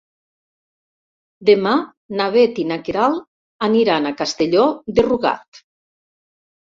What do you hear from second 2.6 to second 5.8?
i na Queralt aniran a Castelló de Rugat.